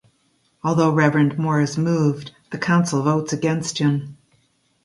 Although 0.63 0.89
Reverend 0.93 1.37
Moore 1.37 1.61
is 1.61 1.77
moved, 1.77 2.31
the 2.49 2.57
council 2.57 3.03
votes 3.03 3.33
against 3.33 3.77
him. 3.77 4.17